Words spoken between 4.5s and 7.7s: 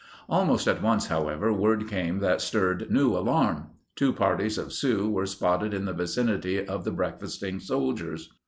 of Sioux were spotted in the vicinity of the breakfasting